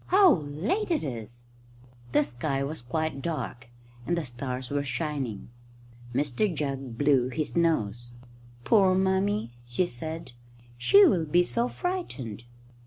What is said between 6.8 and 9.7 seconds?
blew his nose. "Poor Mummy!"